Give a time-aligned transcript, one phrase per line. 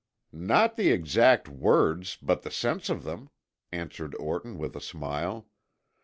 [0.33, 3.29] "Not the exact words, but the sense of them,"
[3.71, 5.45] answered Orton with a smile.